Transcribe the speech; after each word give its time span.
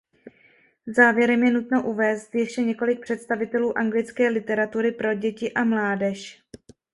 Závěrem 0.87 1.43
je 1.43 1.51
nutno 1.51 1.83
uvést 1.87 2.35
ještě 2.35 2.61
několik 2.61 2.99
představitelů 2.99 3.77
anglické 3.77 4.29
literatury 4.29 4.91
pro 4.91 5.13
děti 5.13 5.53
a 5.53 5.63
mládež. 5.63 6.43